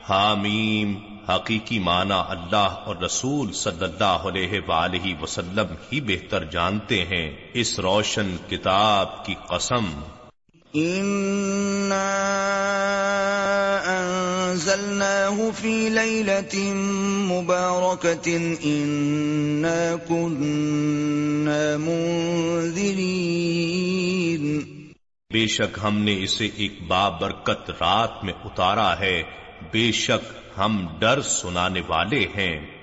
[0.09, 0.97] حامیم
[1.29, 7.79] حقیقی معنی اللہ اور رسول صلی اللہ علیہ وآلہ وسلم ہی بہتر جانتے ہیں۔ اس
[7.79, 9.85] روشن کتاب کی قسم۔
[14.45, 16.73] انزلناه في ليلة
[17.31, 23.11] مباركة إنا كنا منذرين
[25.33, 29.23] بے شک ہم نے اسے ایک بابرکت رات میں اتارا ہے۔
[29.71, 32.80] بے شک ہم ڈر سنانے والے ہیں۔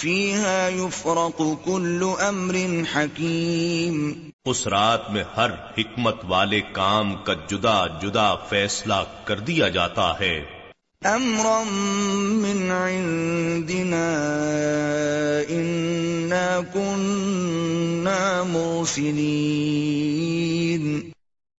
[0.00, 2.56] فيها يفرق كل امر
[2.94, 4.12] حكيم۔
[4.44, 10.44] اس رات میں ہر حکمت والے کام کا جدا جدا فیصلہ کر دیا جاتا ہے۔
[11.04, 14.14] امرا من عندنا
[15.48, 21.10] انا كنا مرسلين۔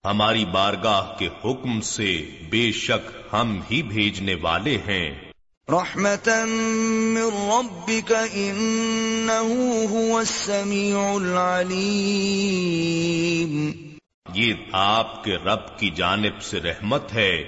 [0.06, 5.27] ہماری بارگاہ کے حکم سے بے شک ہم ہی بھیجنے والے ہیں۔
[5.72, 13.72] رحمتا من ربك انه هو السميع العليم.
[14.34, 17.44] یہ آپ کے رب کی جانب سے رحمت ہے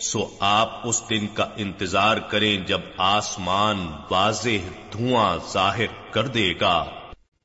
[0.00, 6.84] سو آپ اس دن کا انتظار کریں جب آسمان واضح دھواں ظاہر کر دے گا۔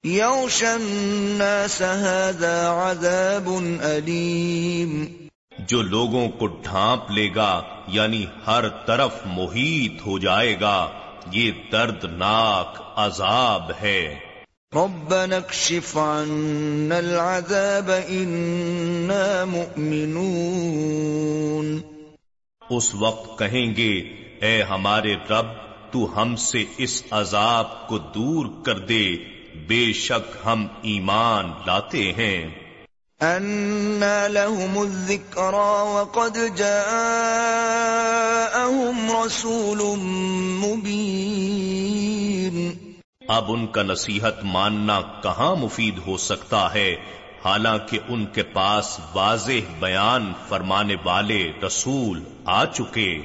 [0.03, 3.49] الناس هذا عذاب
[3.83, 5.05] أليم
[5.59, 10.87] جو لوگوں کو ڈھانپ لے گا یعنی ہر طرف محیط ہو جائے گا
[11.31, 14.15] یہ دردناک عذاب ہے۔
[14.75, 21.90] ربنا اكشف عنا العذاب إنا مؤمنون۔
[22.71, 23.91] اس وقت کہیں گے
[24.41, 25.47] اے ہمارے رب
[25.91, 29.05] تو ہم سے اس عذاب کو دور کر دے
[29.67, 32.37] بے شک ہم ایمان لاتے ہیں.
[33.21, 36.71] أنا لهم الذكرى وقد جاءهم
[39.15, 39.81] رسول
[40.61, 42.57] مبين
[43.27, 46.89] اب ان کا نصیحت ماننا کہاں مفید ہو سکتا ہے؟
[47.45, 53.21] حالانکہ ان کے پاس واضح بیان فرمانے والے رسول آ چکے۔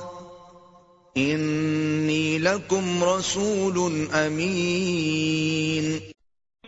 [1.14, 5.98] انی لکم رسول امین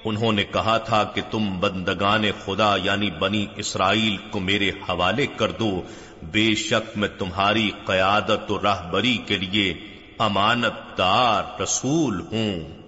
[0.05, 5.51] انہوں نے کہا تھا کہ تم بندگان خدا یعنی بنی اسرائیل کو میرے حوالے کر
[5.51, 5.83] دو۔
[6.23, 9.75] بے شک میں تمہاری قیادت و راہبری کے لیے
[10.21, 12.83] امانت دار رسول ہوں۔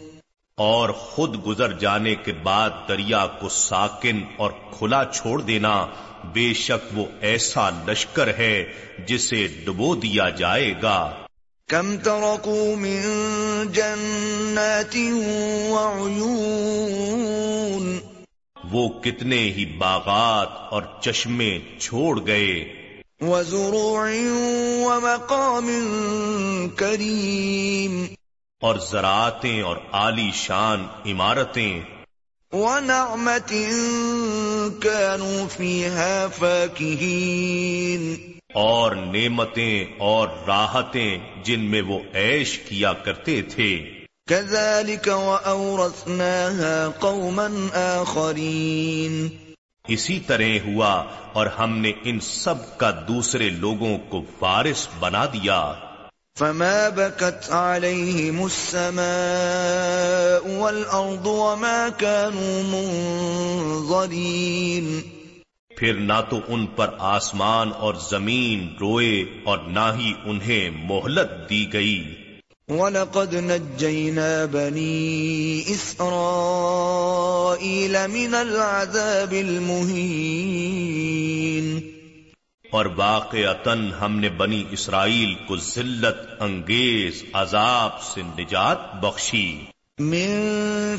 [0.56, 5.88] اور خود گزر جانے کے بعد دریا کو ساکن اور کھلا چھوڑ دینا۔
[6.34, 8.74] بے شک وہ ایسا لشکر ہے
[9.08, 11.12] جسے ڈبو دیا جائے گا۔
[11.72, 13.02] کم ترکو من
[13.72, 14.98] جنات
[15.72, 18.00] وعیون
[18.72, 22.74] وہ کتنے ہی باغات اور چشمے چھوڑ گئے۔
[23.22, 24.08] وزروع
[24.86, 25.70] ومقام
[26.76, 28.06] کریم۔
[28.62, 31.82] اور زراعتیں اور عالی شان عمارتیں۔
[32.54, 33.54] ونعمت
[34.84, 43.92] كانوا فيها فاكهين۔ اور نعمتیں اور راحتیں جن میں وہ عیش کیا کرتے تھے۔
[44.30, 49.28] كذلك وأورثناها قوما آخرين
[49.88, 51.04] اسی طرح ہوا
[51.34, 55.74] اور ہم نے ان سب کا دوسرے لوگوں کو وارث بنا دیا۔
[56.40, 65.02] فما بكت عليهم السماء والأرض وما كانوا منظرين
[65.82, 71.74] پھر نہ تو ان پر آسمان اور زمین روئے اور نہ ہی انہیں مہلت دی
[71.74, 72.14] گئی۔
[72.68, 81.80] وَلَقَدْ نَجَّيْنَا بَنِي إِسْرَائِيلَ مِنَ الْعَذَابِ الْمُهِينَ۔
[82.72, 83.54] اور واقع
[84.02, 89.62] ہم نے بنی اسرائیل کو ذلت انگیز عذاب سے نجات بخشی۔
[90.02, 90.30] من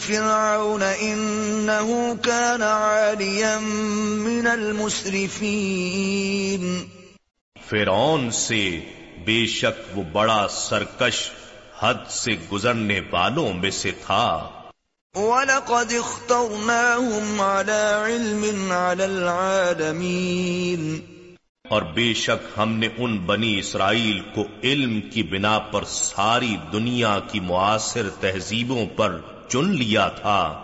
[0.01, 3.59] فرعون انه كان عاليا
[4.19, 6.85] من المسرفين.
[7.69, 8.81] فرعون سے
[9.25, 11.31] بے شک وہ بڑا سرکش
[11.79, 14.49] حد سے گزرنے والوں میں سے تھا۔
[15.15, 21.12] وَلَقَدْ اخْتَرْنَاهُمْ عَلَى عِلْمٍ عَلَى الْعَالَمِينَ.
[21.73, 27.19] اور بے شک ہم نے ان بنی اسرائیل کو علم کی بنا پر ساری دنیا
[27.33, 30.59] کی معاصر تہذیبوں پر چن لیا تھا۔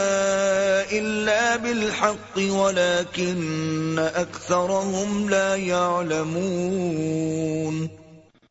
[0.90, 7.88] إلا بالحق ولكن أكثرهم لا يعلمون۔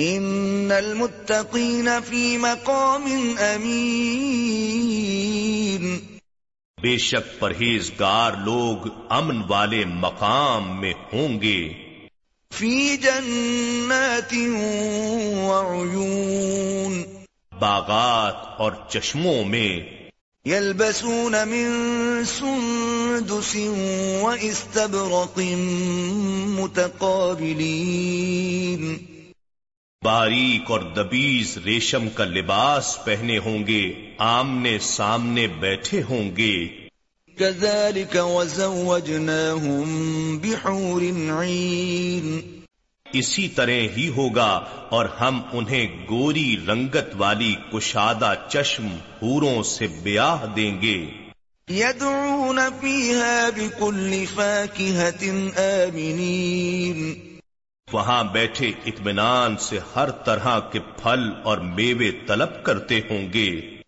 [0.00, 5.98] إن المتقين في مقام أمين
[6.80, 8.76] بے شک پرہیزگار لوگ
[9.08, 11.72] امن والے مقام میں ہوں گے۔
[12.52, 14.34] في جنات
[15.38, 17.04] وعيون
[17.58, 19.99] باغات اور چشموں میں
[20.46, 23.56] يلبسون من سندس
[24.22, 25.40] واستبرق
[26.46, 28.96] متقابلين.
[30.04, 36.88] باریک اور دبیز ریشم کا لباس پہنے ہوں گے آمنے سامنے بیٹھے ہوں گے۔
[37.38, 41.02] كذلك وزوجناهم بحور
[41.42, 42.59] عين.
[43.12, 48.86] اسی طرح ہی ہوگا اور ہم انہیں گوری رنگت والی کشادہ چشم
[49.22, 51.06] حوروں سے بیاہ دیں گے۔
[51.70, 57.14] يدعون فيها بكل فاكهة آمنين
[57.92, 63.79] وہاں بیٹھے اطمینان سے ہر طرح کے پھل اور میوے طلب کرتے ہوں گے۔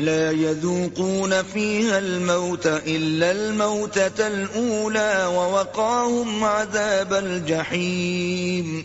[0.00, 8.80] لا يذوقون فيها الموت إلا الموتة الأولى ووقاهم عذاب الجحيم.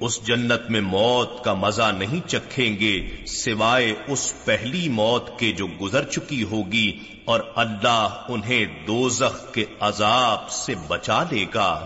[0.00, 5.66] اس جنت میں موت کا مزہ نہیں چکھیں گے سوائے اس پہلی موت کے جو
[5.66, 11.84] گزر چکی ہوگی اور اللہ انہیں دوزخ کے عذاب سے بچا لے گا۔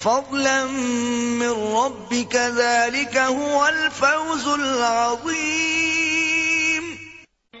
[0.00, 6.15] فضلا من ربك ذلك هو الفوز العظيم۔